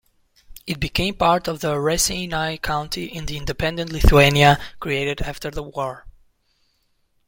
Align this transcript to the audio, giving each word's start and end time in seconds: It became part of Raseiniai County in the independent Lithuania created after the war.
It 0.65 0.79
became 0.79 1.13
part 1.13 1.47
of 1.47 1.59
Raseiniai 1.59 2.59
County 2.63 3.05
in 3.05 3.27
the 3.27 3.37
independent 3.37 3.91
Lithuania 3.91 4.59
created 4.79 5.21
after 5.21 5.51
the 5.51 5.61
war. 5.61 6.07